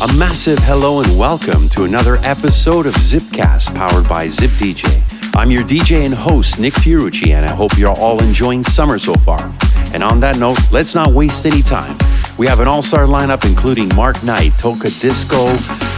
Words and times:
A 0.00 0.12
massive 0.16 0.60
hello 0.60 1.00
and 1.00 1.18
welcome 1.18 1.68
to 1.70 1.82
another 1.82 2.18
episode 2.18 2.86
of 2.86 2.94
Zipcast 2.94 3.74
powered 3.74 4.08
by 4.08 4.28
Zip 4.28 4.50
DJ. 4.50 4.86
I'm 5.34 5.50
your 5.50 5.64
DJ 5.64 6.04
and 6.04 6.14
host, 6.14 6.60
Nick 6.60 6.74
Fiorucci, 6.74 7.34
and 7.34 7.44
I 7.44 7.50
hope 7.50 7.76
you're 7.76 7.98
all 7.98 8.22
enjoying 8.22 8.62
summer 8.62 9.00
so 9.00 9.12
far. 9.14 9.52
And 9.92 10.04
on 10.04 10.20
that 10.20 10.38
note, 10.38 10.58
let's 10.70 10.94
not 10.94 11.08
waste 11.08 11.46
any 11.46 11.62
time. 11.62 11.98
We 12.38 12.46
have 12.46 12.60
an 12.60 12.68
all 12.68 12.80
star 12.80 13.06
lineup 13.06 13.44
including 13.44 13.88
Mark 13.96 14.22
Knight, 14.22 14.52
Toka 14.58 14.86
Disco, 15.02 15.50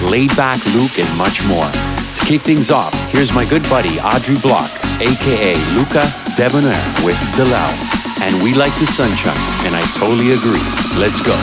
Laidback 0.08 0.64
Luke, 0.72 0.96
and 0.96 1.18
much 1.18 1.44
more. 1.44 1.68
To 1.68 2.24
kick 2.24 2.40
things 2.40 2.70
off, 2.70 2.94
here's 3.12 3.34
my 3.34 3.44
good 3.44 3.62
buddy 3.68 4.00
Audrey 4.00 4.40
Block, 4.40 4.70
aka 5.04 5.52
Luca 5.76 6.08
Debonaire 6.40 7.04
with 7.04 7.20
Delau. 7.36 7.68
And 8.24 8.32
we 8.42 8.54
like 8.54 8.72
the 8.80 8.88
sunshine, 8.88 9.36
and 9.68 9.76
I 9.76 9.84
totally 9.92 10.32
agree. 10.32 10.64
Let's 10.96 11.20
go. 11.20 11.36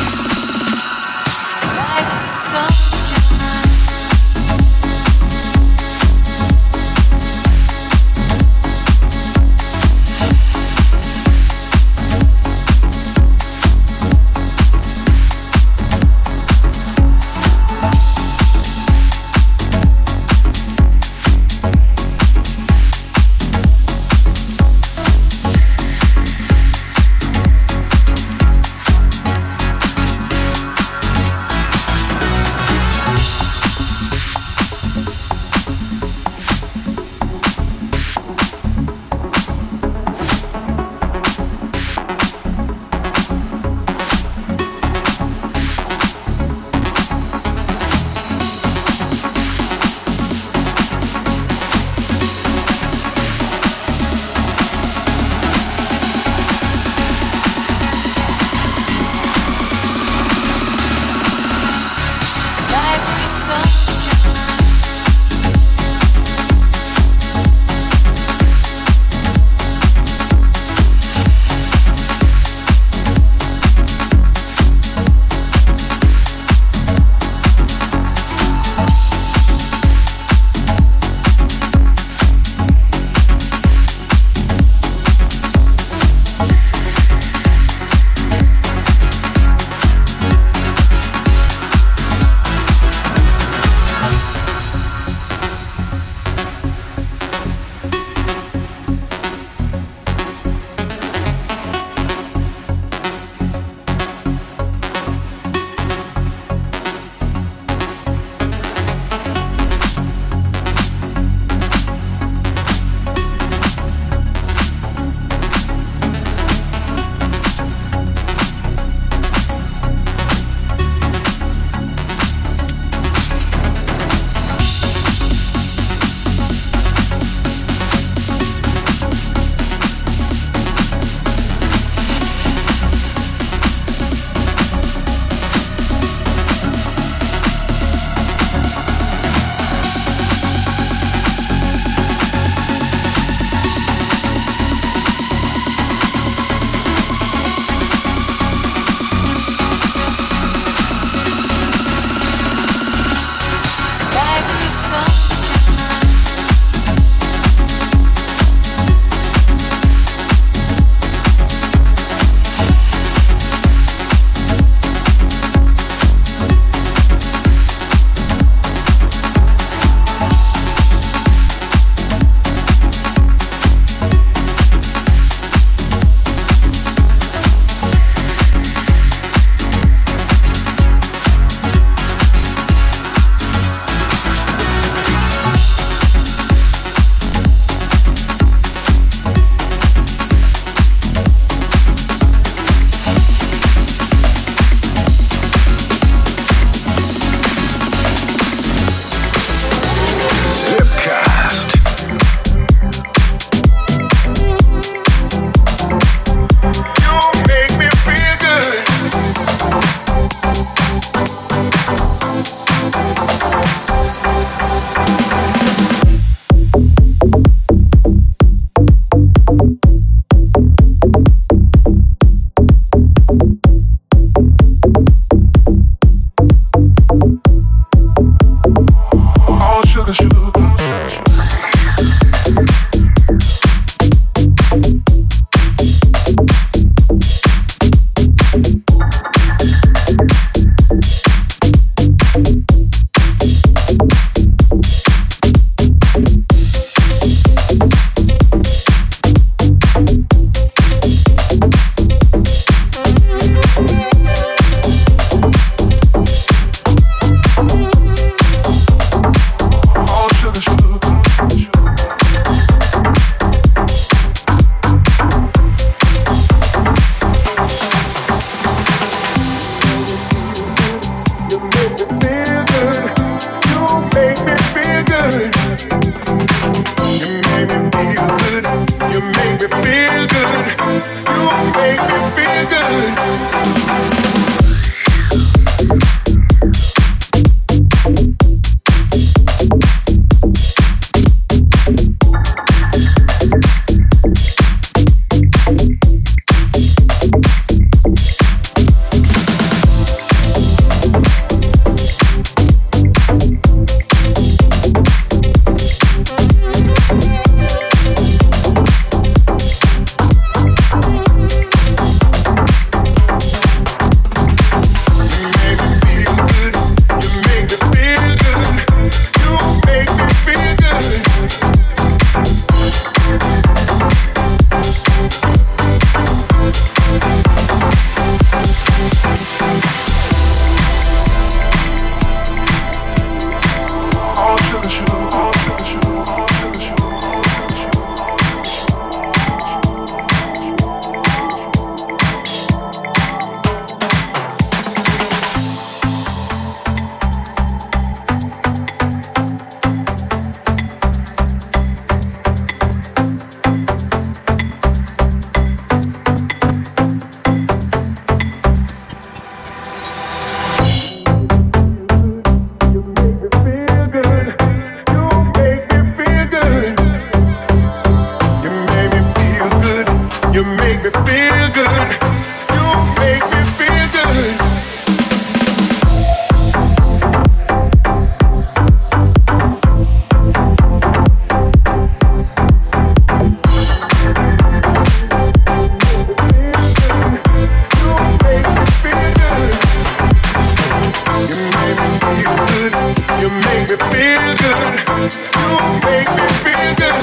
You 393.47 393.53
make 393.53 393.87
me 393.87 393.95
feel 394.11 394.45
good. 394.59 395.31
You 395.55 395.77
make 396.03 396.27
me 396.35 396.47
feel 396.59 396.91
good. 396.99 397.17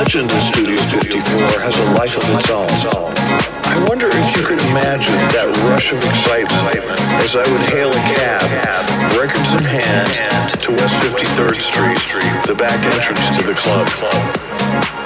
legend 0.00 0.32
of 0.32 0.40
Studio 0.48 0.80
54 0.96 1.60
has 1.60 1.76
a 1.76 1.86
life 1.92 2.16
of 2.16 2.24
its 2.32 2.48
own. 2.48 2.64
I 3.68 3.76
wonder 3.84 4.08
if 4.08 4.26
you 4.32 4.40
could 4.48 4.56
imagine 4.72 5.12
that 5.36 5.44
rush 5.68 5.92
of 5.92 6.00
excitement 6.00 6.72
as 7.20 7.36
I 7.36 7.44
would 7.44 7.64
hail 7.68 7.92
a 7.92 8.02
cab, 8.16 8.40
records 9.20 9.52
in 9.52 9.60
hand, 9.60 10.08
to 10.56 10.72
West 10.72 10.96
53rd 11.04 11.60
Street, 12.00 12.32
the 12.48 12.56
back 12.56 12.80
entrance 12.80 13.28
to 13.36 13.44
the 13.44 13.52
club. 13.52 13.84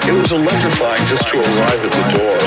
It 0.07 0.15
was 0.15 0.31
electrifying 0.31 1.03
just 1.11 1.27
to 1.27 1.43
arrive 1.43 1.81
at 1.83 1.91
the 1.91 2.07
door, 2.15 2.39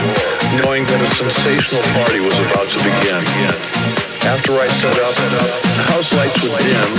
knowing 0.64 0.88
that 0.88 1.05
a 1.05 1.11
sensational 1.21 1.85
party 2.00 2.25
was 2.25 2.37
about 2.49 2.64
to 2.73 2.81
begin. 2.81 4.18
After 4.29 4.61
I 4.61 4.67
set 4.67 4.93
up, 5.01 5.15
the 5.17 5.85
house 5.89 6.13
lights 6.13 6.43
would 6.43 6.53
dim. 6.61 6.93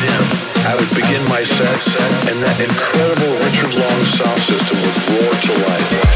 I 0.66 0.74
would 0.74 0.90
begin 0.98 1.22
my 1.30 1.46
set, 1.46 1.78
and 2.26 2.42
that 2.42 2.58
incredible 2.58 3.38
Richard 3.46 3.78
Long 3.78 4.02
sound 4.04 4.42
system 4.42 4.82
would 4.82 4.98
roar 5.14 5.30
to 5.30 5.54
life. 5.70 6.10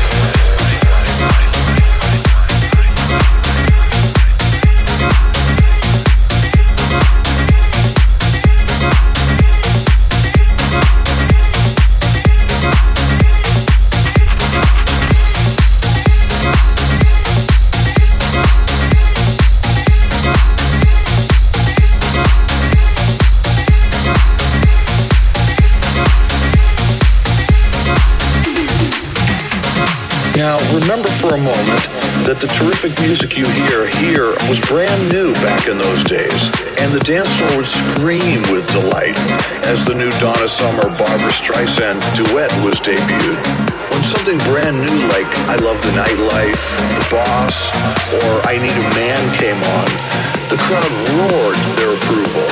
perfect 32.84 33.08
music 33.08 33.32
you 33.40 33.48
hear 33.64 33.88
here 34.04 34.36
was 34.52 34.60
brand 34.68 35.00
new 35.08 35.32
back 35.40 35.72
in 35.72 35.80
those 35.80 36.04
days, 36.04 36.52
and 36.84 36.92
the 36.92 37.00
dance 37.08 37.32
floor 37.40 37.64
would 37.64 37.72
scream 37.96 38.44
with 38.52 38.60
delight 38.76 39.16
as 39.72 39.88
the 39.88 39.96
new 39.96 40.12
Donna 40.20 40.52
Summer 40.52 40.92
Barbra 41.00 41.32
Streisand 41.32 42.04
duet 42.12 42.52
was 42.60 42.84
debuted. 42.84 43.40
When 43.88 44.04
something 44.04 44.36
brand 44.52 44.76
new 44.84 45.00
like 45.16 45.32
I 45.48 45.56
Love 45.64 45.80
the 45.80 45.96
Nightlife, 45.96 46.60
The 47.00 47.08
Boss, 47.08 47.72
or 48.20 48.44
I 48.52 48.60
Need 48.60 48.76
a 48.76 48.88
Man 49.00 49.22
came 49.40 49.64
on, 49.80 49.88
the 50.52 50.60
crowd 50.60 50.92
roared 51.16 51.56
their 51.80 51.96
approval. 51.96 52.48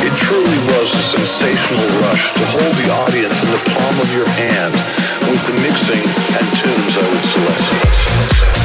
It 0.00 0.16
truly 0.16 0.60
was 0.72 0.96
a 0.96 1.04
sensational 1.12 1.84
rush 2.08 2.32
to 2.32 2.44
hold 2.56 2.72
the 2.80 2.88
audience 3.04 3.36
in 3.36 3.52
the 3.52 3.60
palm 3.68 3.96
of 4.00 4.08
your 4.16 4.28
hand 4.32 4.72
with 5.28 5.44
the 5.44 5.56
mixing 5.60 6.04
and 6.40 6.46
tunes 6.56 6.96
I 6.96 7.04
would 7.04 7.24
select. 7.28 8.63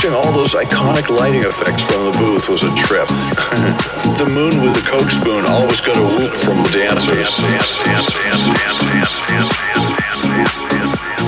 Watching 0.00 0.16
all 0.16 0.32
those 0.32 0.54
iconic 0.54 1.14
lighting 1.14 1.42
effects 1.42 1.82
from 1.82 2.06
the 2.06 2.12
booth 2.12 2.48
was 2.48 2.62
a 2.62 2.74
trip. 2.74 3.06
the 4.16 4.24
moon 4.24 4.62
with 4.62 4.72
the 4.72 4.80
coke 4.80 5.10
spoon 5.10 5.44
always 5.44 5.82
got 5.82 5.98
a 5.98 6.16
whoop 6.16 6.34
from 6.38 6.62
the 6.62 6.70
dancers. 6.70 7.38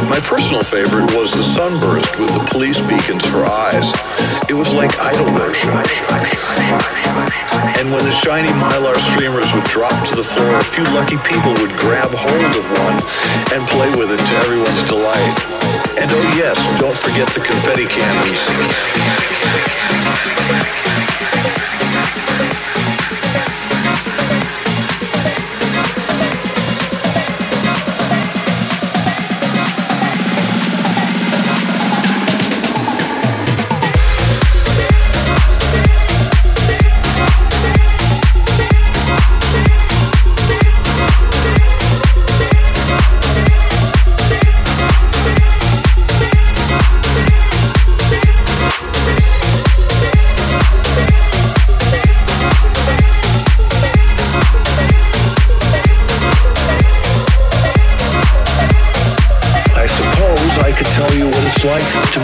My 0.09 0.19
personal 0.21 0.65
favorite 0.65 1.15
was 1.15 1.33
the 1.33 1.43
sunburst 1.43 2.19
with 2.19 2.33
the 2.33 2.49
police 2.51 2.81
beacons 2.81 3.27
for 3.27 3.45
eyes. 3.45 3.93
It 4.49 4.55
was 4.55 4.73
like 4.73 4.99
idol 4.99 5.27
worship. 5.35 5.69
And 7.79 7.93
when 7.93 8.05
the 8.05 8.13
shiny 8.13 8.49
mylar 8.59 8.97
streamers 9.13 9.53
would 9.55 9.65
drop 9.65 9.95
to 10.09 10.17
the 10.17 10.25
floor, 10.25 10.59
a 10.59 10.65
few 10.65 10.85
lucky 10.95 11.17
people 11.19 11.53
would 11.63 11.71
grab 11.79 12.11
hold 12.11 12.55
of 12.59 12.65
one 12.83 12.99
and 13.55 13.69
play 13.69 13.91
with 13.95 14.11
it 14.11 14.19
to 14.19 14.35
everyone's 14.43 14.83
delight. 14.85 15.37
And 15.99 16.11
oh 16.11 16.35
yes, 16.35 16.59
don't 16.81 16.97
forget 16.97 17.29
the 17.35 17.41
confetti 17.41 17.87
cannons. 17.87 18.41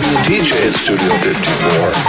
DJ 0.09 0.73
Studio 0.73 1.13
54. 1.21 2.08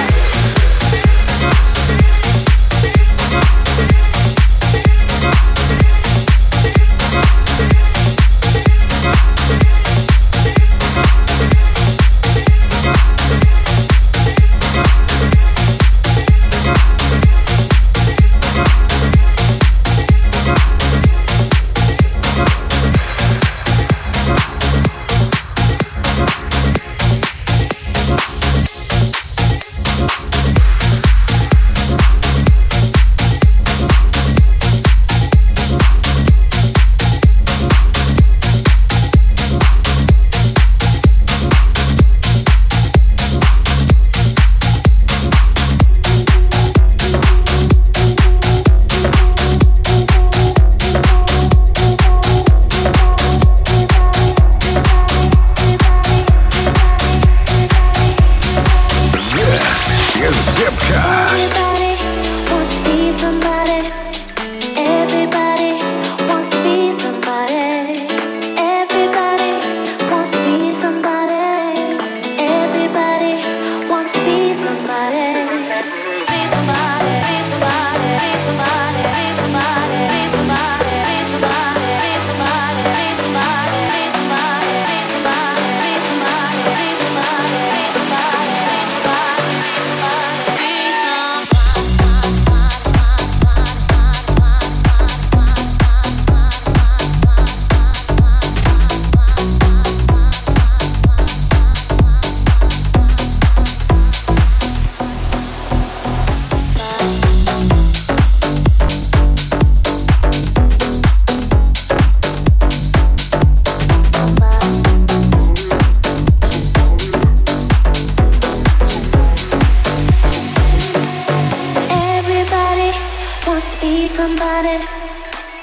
somebody. 124.09 124.77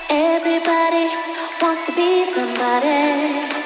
Everybody 0.09 1.09
wants 1.61 1.87
to 1.87 1.93
be 1.97 2.31
somebody. 2.31 3.66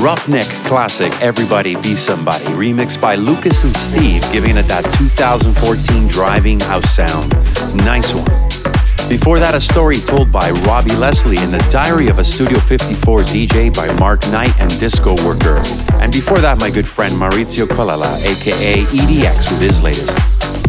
Ruffneck 0.00 0.48
classic 0.66 1.12
Everybody 1.20 1.74
Be 1.74 1.94
Somebody, 1.94 2.46
remixed 2.56 3.02
by 3.02 3.16
Lucas 3.16 3.64
and 3.64 3.76
Steve, 3.76 4.24
giving 4.32 4.56
it 4.56 4.62
that 4.62 4.82
2014 4.94 6.08
driving 6.08 6.58
house 6.58 6.96
sound. 6.96 7.34
Nice 7.84 8.14
one. 8.14 8.24
Before 9.10 9.38
that, 9.38 9.54
a 9.54 9.60
story 9.60 9.96
told 9.96 10.32
by 10.32 10.52
Robbie 10.64 10.96
Leslie 10.96 11.36
in 11.44 11.50
the 11.50 11.62
Diary 11.70 12.08
of 12.08 12.18
a 12.18 12.24
Studio 12.24 12.58
54 12.60 13.20
DJ 13.24 13.76
by 13.76 13.92
Mark 14.00 14.22
Knight 14.32 14.58
and 14.58 14.70
Disco 14.80 15.16
Worker. 15.22 15.60
And 15.96 16.10
before 16.10 16.38
that, 16.38 16.58
my 16.60 16.70
good 16.70 16.88
friend 16.88 17.12
Maurizio 17.12 17.66
Colella, 17.66 18.16
aka 18.24 18.80
EDX, 18.80 19.52
with 19.52 19.60
his 19.60 19.82
latest. 19.82 20.16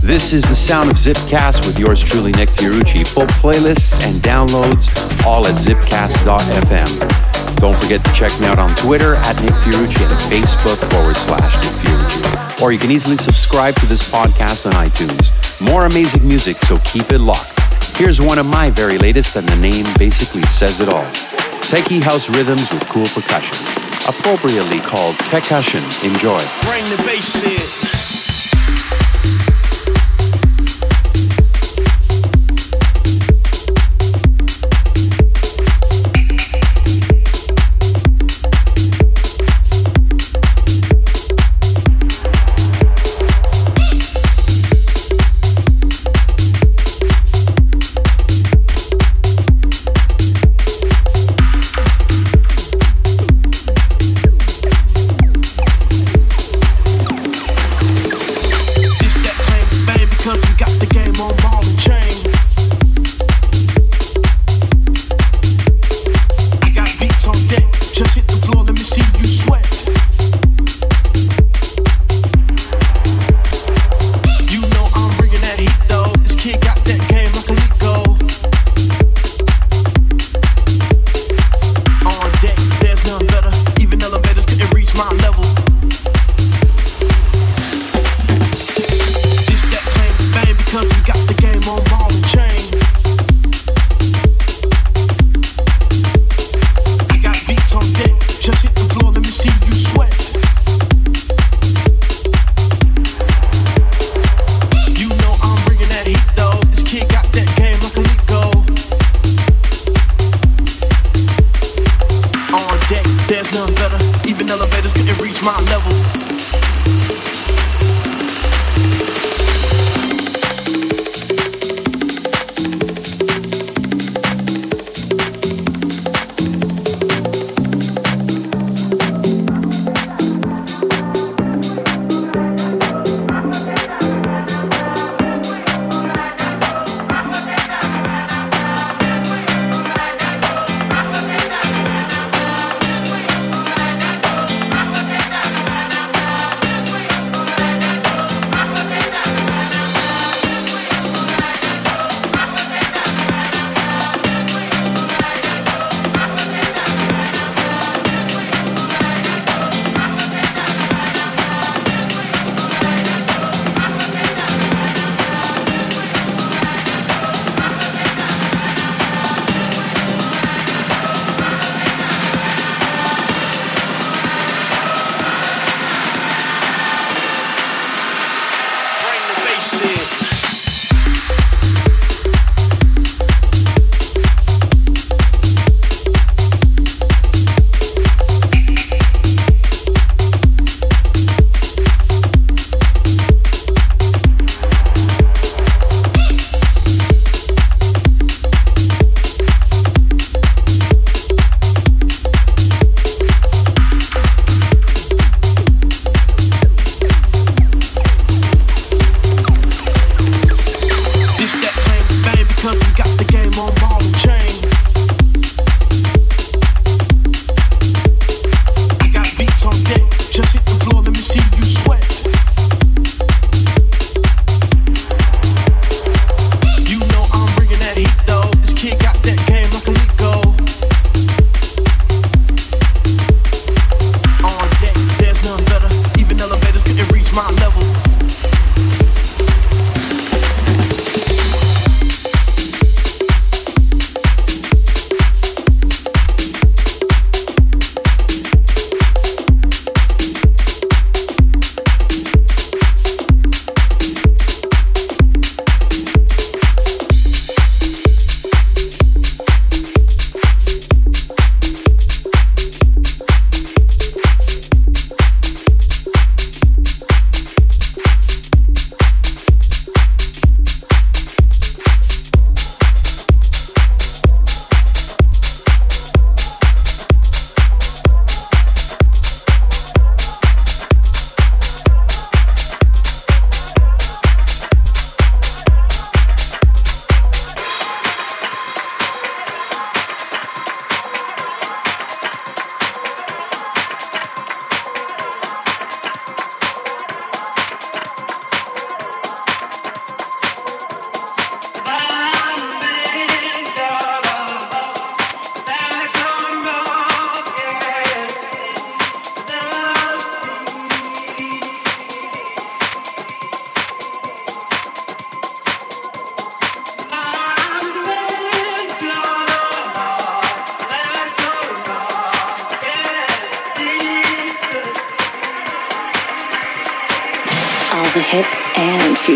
This 0.03 0.33
is 0.33 0.43
the 0.43 0.55
sound 0.55 0.91
of 0.91 0.97
Zipcast 0.97 1.65
with 1.65 1.79
yours 1.79 2.03
truly, 2.03 2.33
Nick 2.33 2.49
Fiorucci. 2.49 3.07
Full 3.07 3.27
playlists 3.39 4.05
and 4.05 4.21
downloads 4.21 4.91
all 5.25 5.47
at 5.47 5.55
zipcast.fm. 5.55 7.30
Don't 7.62 7.78
forget 7.80 8.04
to 8.04 8.12
check 8.13 8.32
me 8.41 8.47
out 8.47 8.58
on 8.58 8.69
Twitter 8.76 9.13
at 9.13 9.39
Nick 9.39 9.54
Fiorucci 9.62 10.02
and 10.10 10.19
Facebook 10.34 10.82
forward 10.89 11.15
slash 11.15 11.54
Nick 11.63 11.86
Fiorucci. 11.86 12.60
Or 12.60 12.71
you 12.71 12.80
can 12.80 12.89
easily 12.89 13.17
subscribe 13.17 13.76
to 13.76 13.86
this 13.86 14.12
podcast 14.12 14.65
on 14.65 14.71
iTunes. 14.71 15.30
More 15.62 15.86
amazing 15.86 16.28
music, 16.28 16.58
so 16.65 16.80
keep 16.80 17.12
it 17.12 17.19
locked. 17.19 17.60
Here's 17.95 18.19
one 18.19 18.39
of 18.39 18.47
my 18.47 18.71
very 18.71 18.97
latest, 18.97 19.36
and 19.36 19.47
the 19.47 19.56
name 19.58 19.86
basically 20.00 20.41
says 20.43 20.82
it 20.82 20.89
all. 20.89 21.06
Techie 21.69 22.02
house 22.02 22.30
rhythms 22.32 22.74
with 22.74 22.84
cool 22.89 23.06
percussions, 23.06 23.62
appropriately 24.10 24.80
called 24.80 25.15
Techcussion. 25.30 25.84
Enjoy. 26.04 26.39
Bring 26.65 26.84
the 26.86 27.04
bass 27.06 27.43
in. 27.43 28.11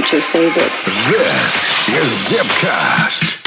Future 0.06 0.22
favorites. 0.22 0.86
This 0.86 1.88
is 1.90 2.30
Zipcast. 2.30 3.45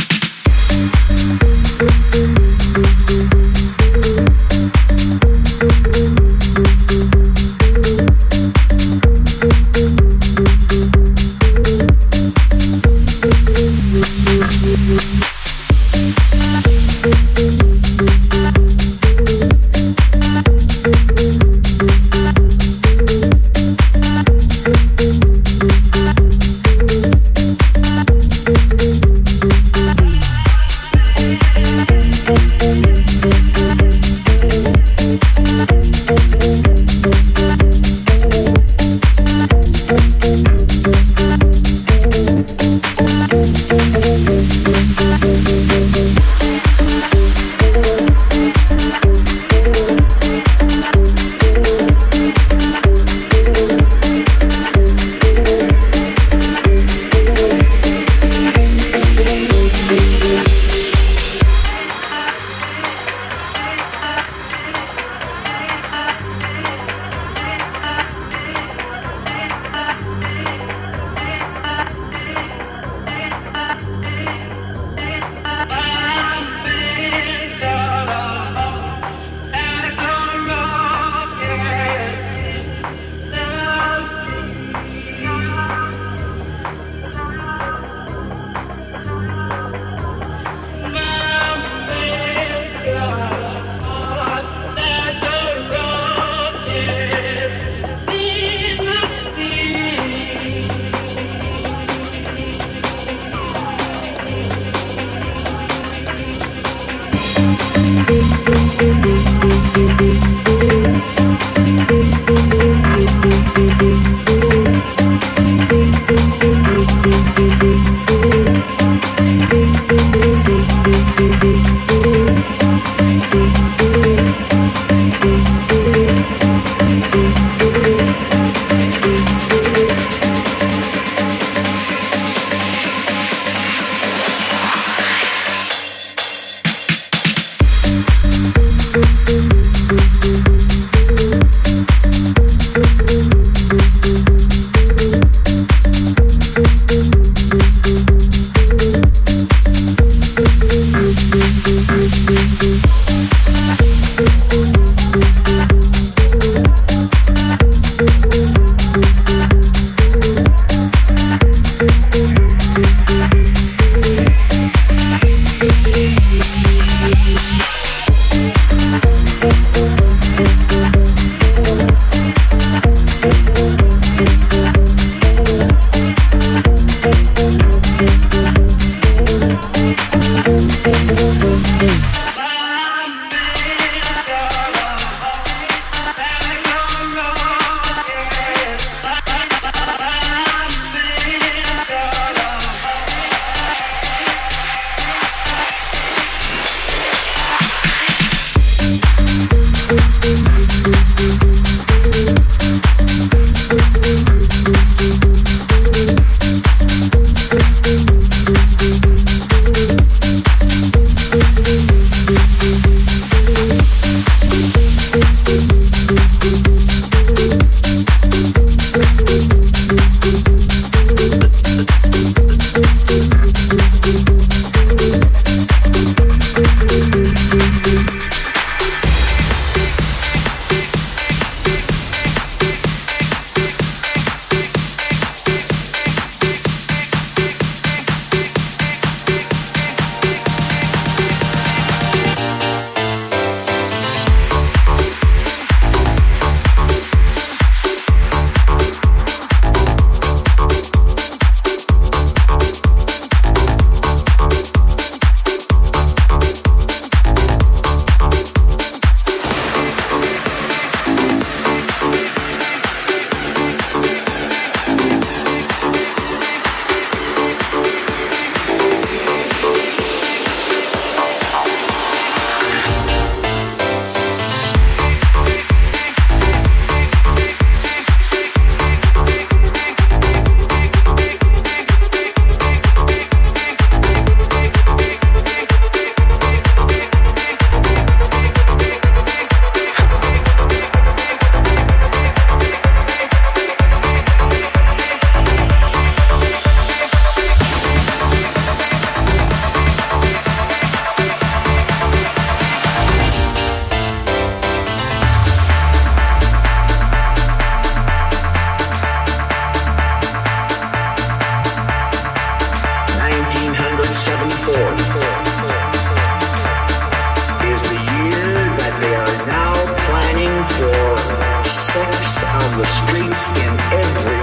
every 323.91 324.38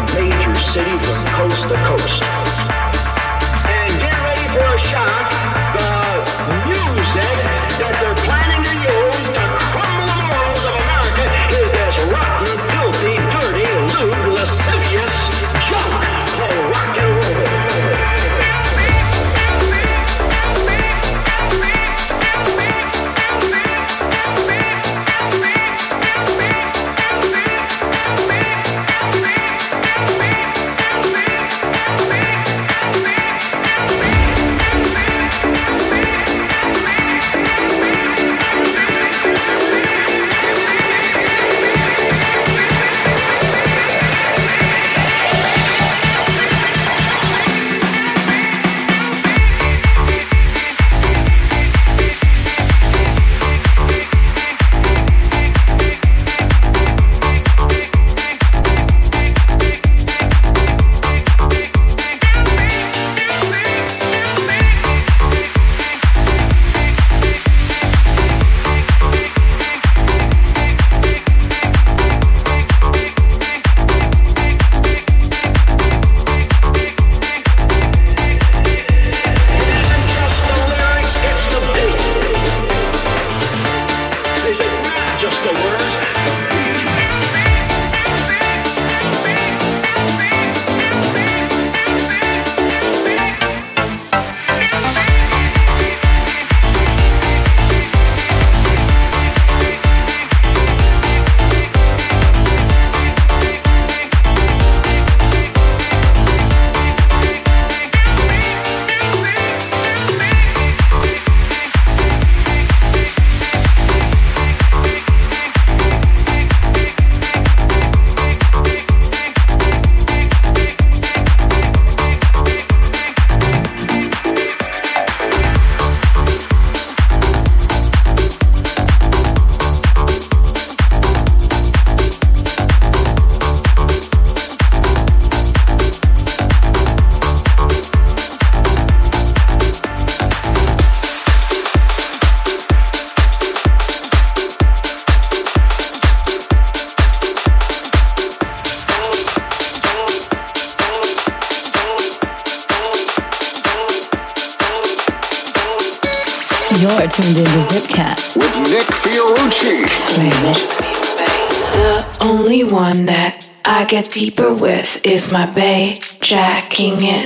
is 165.15 165.32
my 165.32 165.45
bae, 165.45 165.93
jacking 166.19 166.97
it 166.99 167.25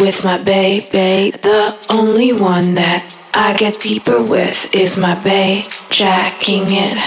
with 0.00 0.24
my 0.24 0.38
baby. 0.42 1.30
The 1.30 1.70
only 1.88 2.32
one 2.32 2.74
that 2.74 3.16
I 3.32 3.56
get 3.56 3.78
deeper 3.78 4.20
with 4.20 4.74
is 4.74 4.98
my 4.98 5.14
bae, 5.22 5.62
jacking 5.88 6.66
it 6.66 6.98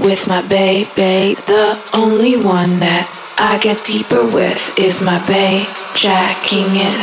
with 0.00 0.28
my 0.28 0.42
baby. 0.42 1.40
The 1.46 1.80
only 1.94 2.36
one 2.36 2.78
that 2.84 3.08
I 3.38 3.56
get 3.56 3.82
deeper 3.86 4.26
with 4.36 4.60
is 4.78 5.00
my 5.00 5.16
bae, 5.24 5.64
jacking 5.96 6.68
it 6.68 7.00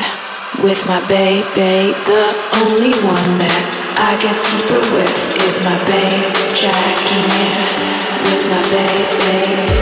with 0.61 0.85
my 0.85 1.01
baby. 1.09 1.97
The 2.05 2.25
only 2.61 2.93
one 3.01 3.31
that 3.41 3.65
I 3.97 4.11
get 4.21 4.37
deeper 4.53 4.81
with 4.93 5.17
is 5.49 5.55
my 5.65 5.77
bae, 5.89 6.21
jacking 6.53 7.29
it 7.41 7.57
with 8.29 8.43
my 8.53 8.61
baby. 8.69 9.80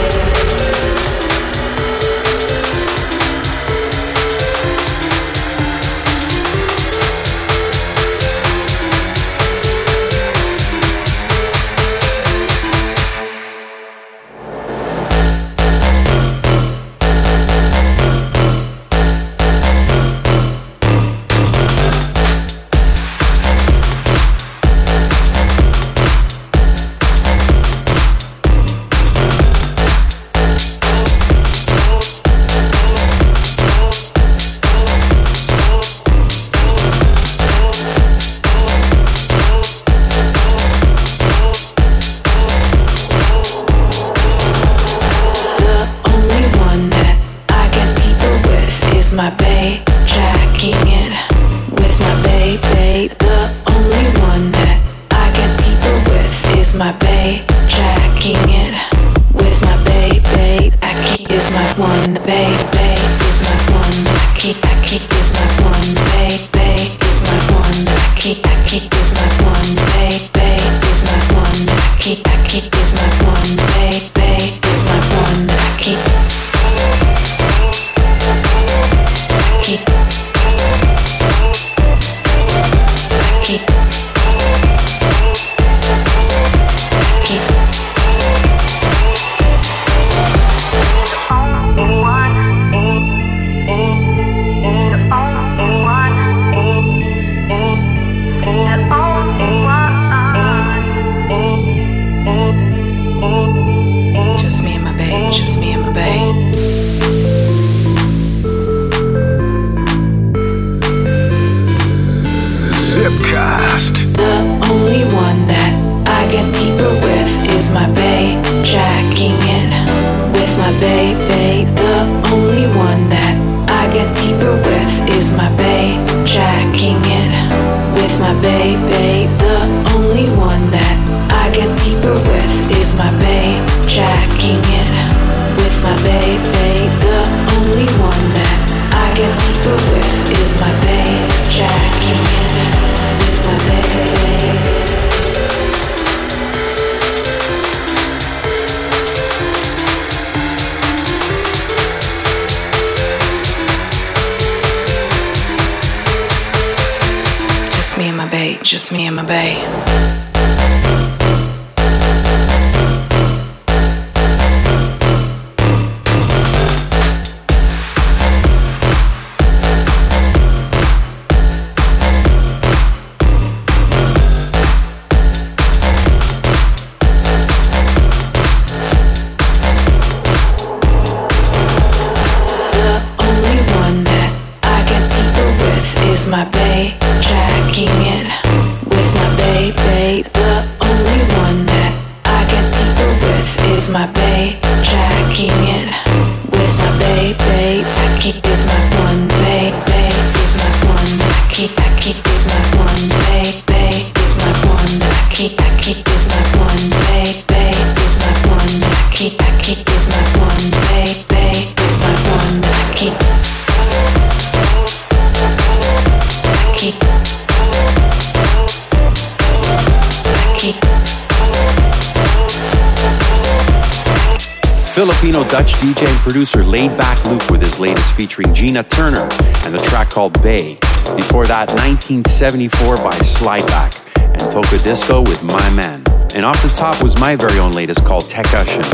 Gina 228.70 228.84
Turner 228.84 229.26
and 229.66 229.74
the 229.74 229.82
track 229.90 230.10
called 230.10 230.32
Bae. 230.46 230.78
Before 231.18 231.42
that, 231.50 231.74
1974 231.82 233.02
by 233.02 233.18
Slyback 233.18 233.98
and 234.14 234.38
Tocadisco 234.54 235.26
with 235.26 235.42
My 235.42 235.66
Man. 235.74 236.06
And 236.38 236.46
off 236.46 236.62
the 236.62 236.70
top 236.70 237.02
was 237.02 237.18
my 237.18 237.34
very 237.34 237.58
own 237.58 237.72
latest 237.72 238.04
called 238.04 238.30
Tech 238.30 238.46
Ushin. 238.54 238.86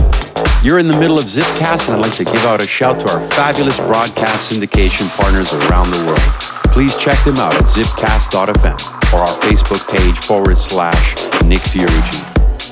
You're 0.64 0.78
in 0.78 0.88
the 0.88 0.96
middle 0.96 1.18
of 1.18 1.26
Zipcast, 1.28 1.92
and 1.92 1.96
I'd 2.00 2.08
like 2.08 2.16
to 2.16 2.24
give 2.24 2.42
out 2.46 2.64
a 2.64 2.66
shout 2.66 3.04
to 3.04 3.12
our 3.12 3.20
fabulous 3.36 3.76
broadcast 3.76 4.50
syndication 4.50 5.12
partners 5.20 5.52
around 5.68 5.92
the 5.92 6.00
world. 6.08 6.24
Please 6.72 6.96
check 6.96 7.22
them 7.28 7.36
out 7.36 7.52
at 7.52 7.68
zipcast.fm 7.68 8.80
or 9.12 9.20
our 9.20 9.36
Facebook 9.44 9.84
page 9.92 10.16
forward 10.24 10.56
slash 10.56 11.20
Nick 11.44 11.60
Fiorucci. 11.60 12.35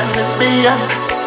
can 0.00 0.12
this 0.16 0.32
be 0.40 0.64
a, 0.64 0.72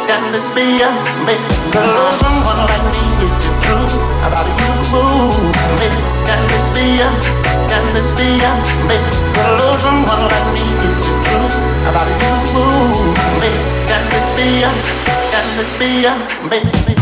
can 0.10 0.32
this 0.34 0.50
be 0.50 0.82
a, 0.82 0.90
make 1.30 1.46
love 1.78 2.14
someone 2.18 2.66
like 2.66 2.86
me? 2.90 3.06
Is 3.22 3.46
it 3.46 3.54
true 3.62 3.86
about 4.26 4.50
you, 4.50 4.74
can 6.26 6.42
this 6.50 6.68
be 6.74 6.98
a, 6.98 7.10
can 7.70 7.86
this 7.94 8.10
be 8.18 8.42
a, 8.42 8.52
make 8.90 9.14
love 9.62 9.80
someone 9.80 10.26
like 10.26 10.50
me? 10.58 10.66
Is 10.90 11.06
it 11.06 11.20
true 11.22 11.54
about 11.86 12.10
you, 12.18 12.34
can 13.86 14.02
this 14.10 14.30
be 14.42 14.66
can 15.30 15.48
this 15.56 15.74
be 15.78 16.06
a, 16.06 16.14
make, 16.50 16.66
make 16.88 16.93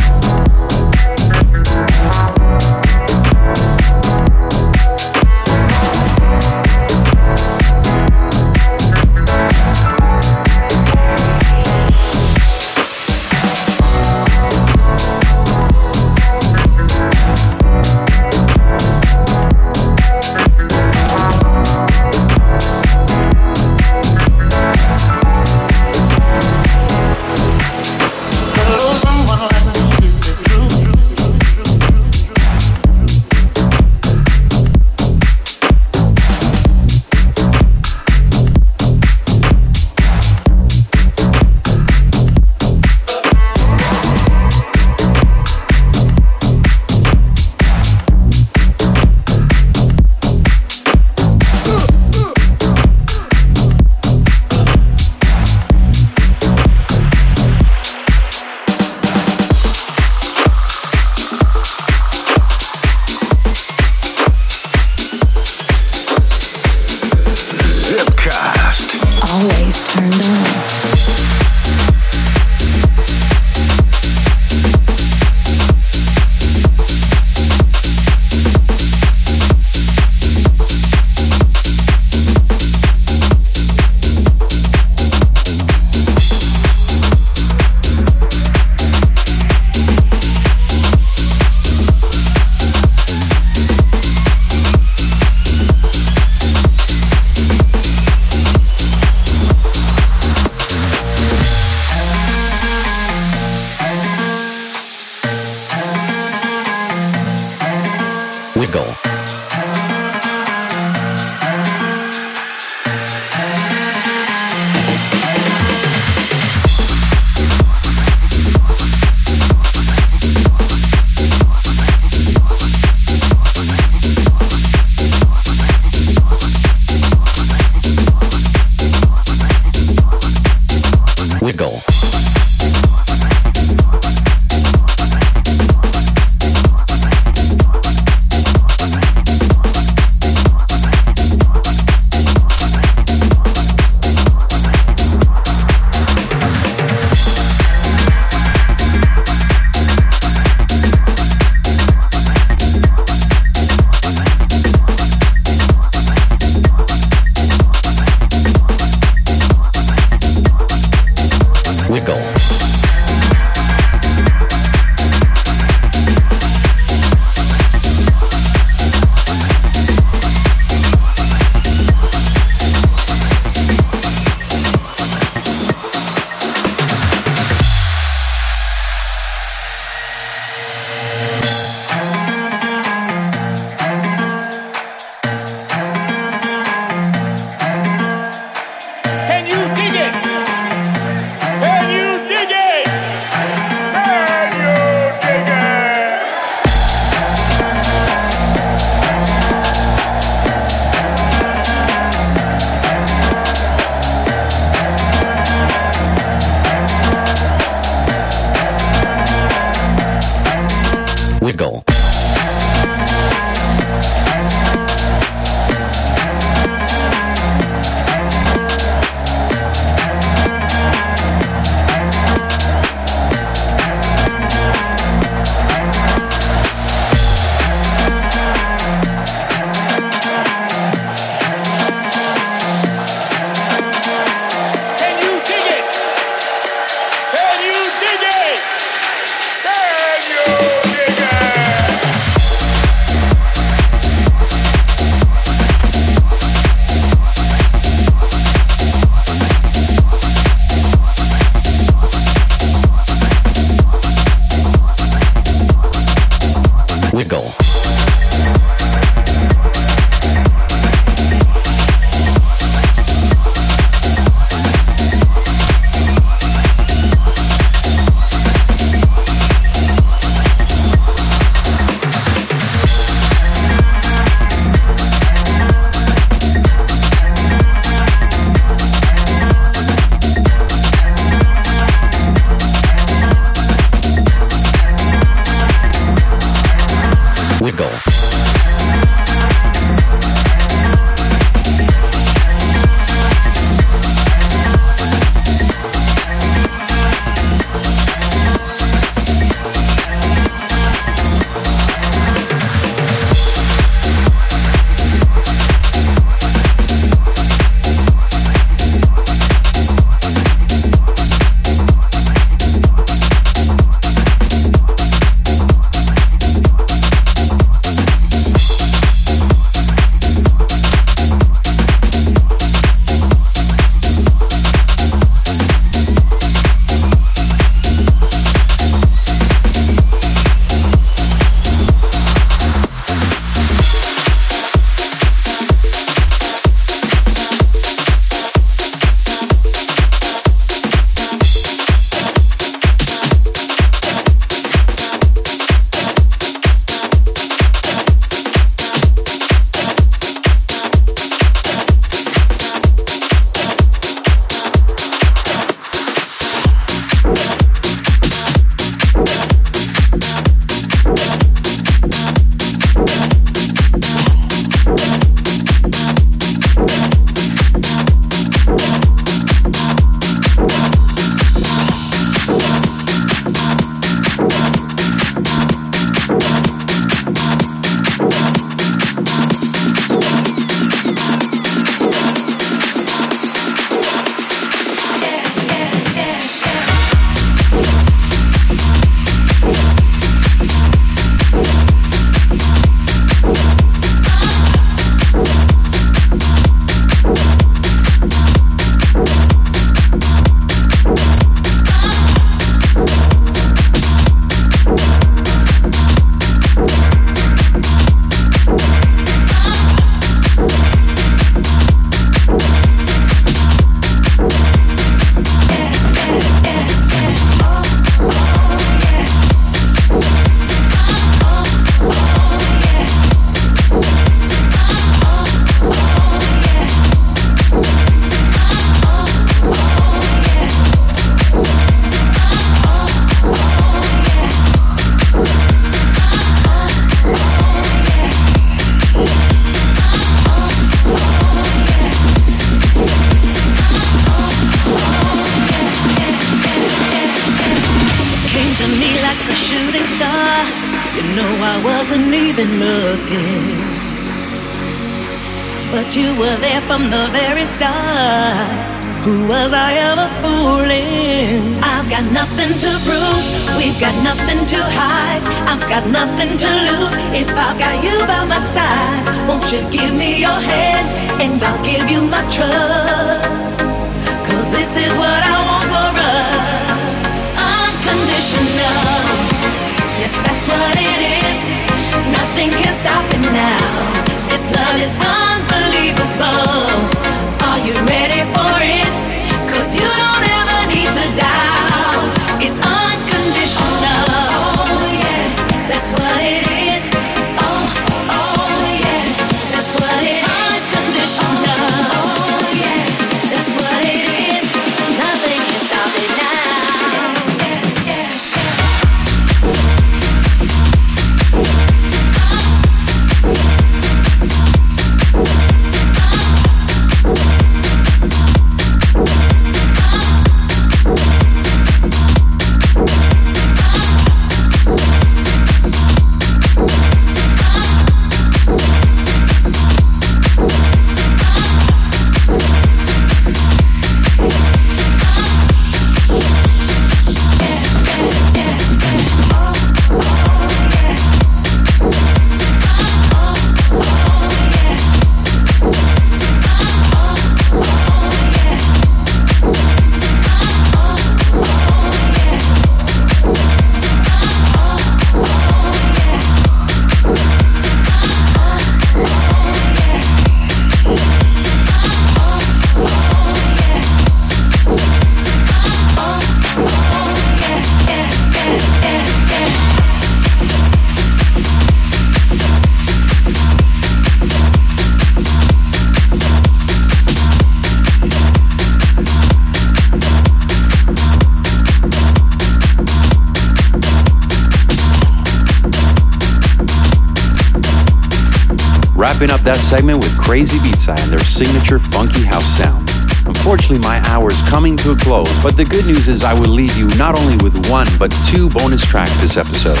Wrapping 589.36 589.52
up 589.52 589.60
that 589.68 589.76
segment 589.76 590.16
with 590.16 590.32
Crazibiza 590.40 591.12
and 591.12 591.28
their 591.28 591.44
signature 591.44 591.98
funky 591.98 592.40
house 592.40 592.64
sound. 592.80 593.04
Unfortunately, 593.44 594.00
my 594.00 594.16
hour 594.32 594.48
is 594.48 594.56
coming 594.64 594.96
to 595.04 595.12
a 595.12 595.16
close, 595.16 595.52
but 595.60 595.76
the 595.76 595.84
good 595.84 596.06
news 596.06 596.26
is 596.26 596.42
I 596.42 596.56
will 596.56 596.72
leave 596.72 596.96
you 596.96 597.04
not 597.20 597.36
only 597.36 597.60
with 597.60 597.76
one, 597.92 598.08
but 598.16 598.32
two 598.48 598.70
bonus 598.72 599.04
tracks 599.04 599.36
this 599.44 599.60
episode. 599.60 600.00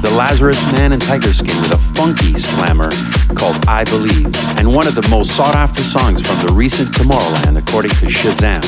The 0.00 0.08
Lazarus 0.16 0.56
Man 0.72 0.96
and 0.96 1.02
Tiger 1.04 1.36
Skin 1.36 1.52
with 1.60 1.76
a 1.76 1.82
funky 1.92 2.32
slammer 2.32 2.88
called 3.36 3.60
I 3.68 3.84
Believe, 3.92 4.32
and 4.56 4.72
one 4.72 4.88
of 4.88 4.96
the 4.96 5.04
most 5.12 5.36
sought 5.36 5.54
after 5.54 5.82
songs 5.84 6.24
from 6.24 6.40
the 6.40 6.56
recent 6.56 6.96
Tomorrowland, 6.96 7.60
according 7.60 7.92
to 8.00 8.08
Shazam, 8.08 8.64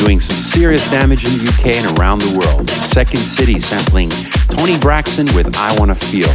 doing 0.00 0.20
some 0.20 0.40
serious 0.40 0.88
damage 0.88 1.28
in 1.28 1.36
the 1.36 1.52
UK 1.52 1.76
and 1.84 1.98
around 2.00 2.24
the 2.24 2.32
world. 2.32 2.70
Second 2.70 3.20
City 3.20 3.60
sampling 3.60 4.08
Toni 4.48 4.78
Braxton 4.78 5.28
with 5.36 5.52
I 5.60 5.76
Wanna 5.76 6.00
Feel. 6.00 6.32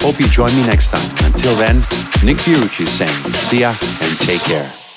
Hope 0.00 0.18
you 0.18 0.28
join 0.28 0.54
me 0.56 0.64
next 0.64 0.88
time. 0.88 1.26
Until 1.28 1.54
then, 1.56 1.84
Nick 2.24 2.38
saying, 2.84 3.32
see 3.32 3.60
ya 3.60 3.70
and 3.70 4.18
take 4.20 4.40
care. 4.42 4.87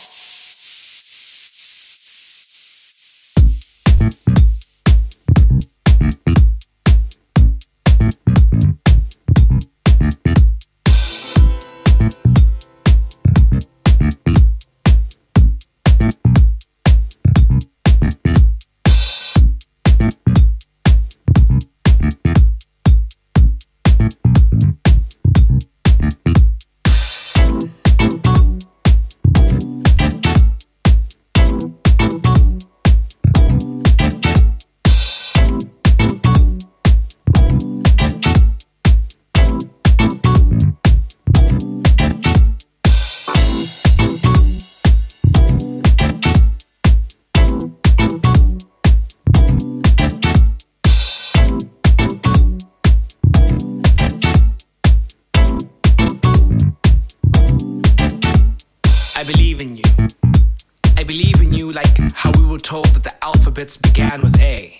Alphabets 63.62 63.78
began 63.78 64.22
with 64.22 64.39
A. 64.39 64.80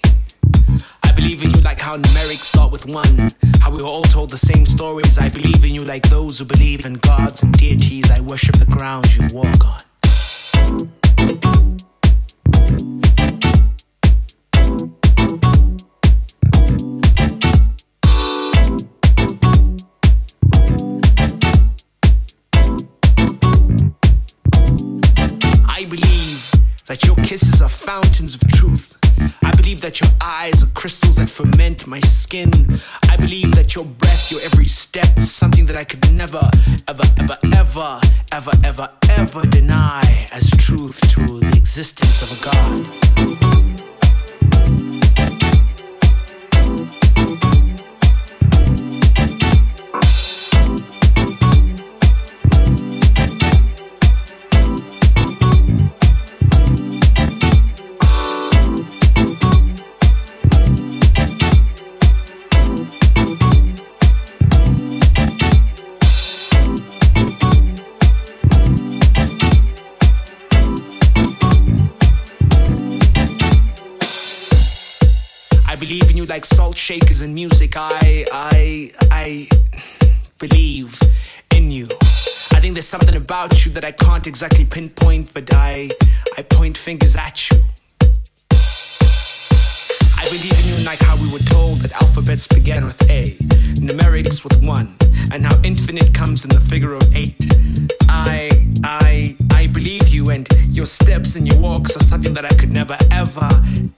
I 1.04 1.12
believe 1.12 1.44
in 1.44 1.52
you 1.52 1.62
like 1.62 1.80
how 1.80 1.98
numerics 1.98 2.46
start 2.46 2.72
with 2.72 2.88
one. 2.88 3.30
How 3.60 3.70
we 3.70 3.78
were 3.78 3.88
all 3.88 4.02
told 4.04 4.32
the 4.32 4.38
same 4.38 4.66
stories. 4.66 5.20
I 5.20 5.30
believe 5.30 5.64
in 5.64 5.76
you 5.76 5.84
like 5.84 6.10
those 6.10 6.40
who 6.40 6.46
believe 6.46 6.84
in 6.86 6.96
gods 6.96 7.44
and 7.44 7.54
deities. 7.54 8.10
I 8.10 8.22
worship 8.22 8.58
the 8.58 8.66
ground 8.66 9.16
you 9.16 9.28
walk 9.32 9.64
on. 9.66 9.82
That 26.92 27.06
your 27.06 27.16
kisses 27.24 27.62
are 27.62 27.70
fountains 27.70 28.36
of 28.36 28.46
truth. 28.50 28.98
I 29.42 29.52
believe 29.52 29.80
that 29.80 30.02
your 30.02 30.10
eyes 30.20 30.62
are 30.62 30.72
crystals 30.74 31.16
that 31.16 31.30
ferment 31.30 31.88
my 31.88 32.02
skin. 32.02 32.52
I 33.08 33.16
believe 33.16 33.56
that 33.56 33.76
your 33.76 33.86
breath, 33.86 34.30
your 34.30 34.42
every 34.42 34.66
step 34.66 35.08
is 35.16 35.32
something 35.32 35.66
that 35.68 35.78
I 35.78 35.86
could 35.86 36.12
never, 36.12 36.52
ever, 36.90 37.06
ever, 37.18 37.38
ever, 37.56 38.02
ever, 38.34 38.52
ever, 38.66 38.90
ever 39.10 39.42
deny 39.48 40.28
as 40.34 40.50
truth 40.58 41.00
to 41.12 41.40
the 41.40 41.54
existence 41.56 42.24
of 42.24 42.30
a 42.38 43.42
God. 43.42 43.51
Like 76.32 76.46
salt 76.46 76.78
shakers 76.78 77.20
and 77.22 77.36
music. 77.36 77.74
I, 77.76 78.26
I, 78.32 78.94
I 79.12 79.48
believe 80.40 80.98
in 81.54 81.70
you. 81.70 81.90
I 82.54 82.62
think 82.62 82.76
there's 82.76 82.88
something 82.88 83.18
about 83.18 83.66
you 83.66 83.72
that 83.74 83.84
I 83.84 83.92
can't 83.92 84.26
exactly 84.28 84.64
pinpoint, 84.64 85.34
but 85.34 85.54
I, 85.54 85.90
I 86.38 86.44
point 86.44 86.78
fingers 86.78 87.18
at 87.18 87.52
you. 87.52 87.62
I 90.18 90.24
believe 90.24 90.58
in 90.58 90.66
you 90.72 90.86
like 90.86 91.00
how 91.00 91.18
we 91.18 91.30
were 91.34 91.40
told 91.40 91.80
that 91.80 91.92
alphabets 92.02 92.48
began 92.48 92.86
with 92.86 93.02
A, 93.10 93.32
numerics 93.88 94.46
with 94.46 94.64
one, 94.64 94.96
and 95.34 95.46
how 95.46 95.60
infinite 95.64 96.14
comes 96.14 96.46
in 96.46 96.50
the 96.50 96.62
figure 96.62 96.94
of 96.94 97.14
eight. 97.14 97.36
I, 98.08 98.52
I, 98.86 99.36
I 99.52 99.68
believe 99.68 100.08
you, 100.08 100.30
and 100.30 100.48
your 100.70 100.86
steps 100.86 101.36
and 101.36 101.46
your 101.46 101.60
walks 101.60 101.94
are 101.98 102.04
something 102.04 102.34
that 102.36 102.46
I 102.46 102.54
could 102.56 102.72
never, 102.72 102.98
ever, 103.12 103.50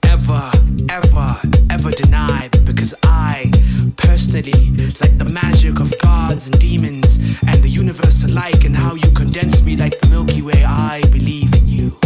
ever, 0.02 0.50
ever, 0.90 1.63
deny 1.94 2.48
because 2.64 2.94
I, 3.02 3.50
personally, 3.96 4.70
like 5.00 5.16
the 5.18 5.30
magic 5.32 5.80
of 5.80 5.96
gods 5.98 6.48
and 6.48 6.58
demons 6.58 7.18
and 7.46 7.62
the 7.62 7.68
universe 7.68 8.24
alike, 8.24 8.64
and 8.64 8.76
how 8.76 8.94
you 8.94 9.10
condense 9.12 9.62
me 9.62 9.76
like 9.76 9.98
the 10.00 10.08
Milky 10.08 10.42
Way. 10.42 10.64
I 10.64 11.02
believe 11.10 11.54
in 11.54 11.66
you. 11.66 11.98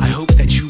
I 0.00 0.08
hope 0.08 0.32
that 0.34 0.58
you 0.58 0.69